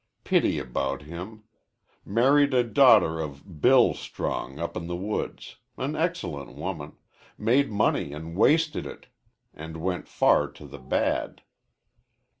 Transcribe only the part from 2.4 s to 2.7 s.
a